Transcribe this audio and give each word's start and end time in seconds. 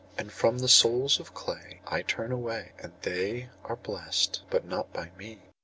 And 0.17 0.31
from 0.31 0.57
the 0.57 0.67
souls 0.67 1.19
of 1.19 1.35
clay 1.35 1.81
I 1.85 2.01
turn 2.01 2.31
away, 2.31 2.71
and 2.79 2.91
they 3.03 3.49
are 3.65 3.75
blest, 3.75 4.41
but 4.49 4.65
not 4.65 4.91
by 4.91 5.11
me. 5.15 5.43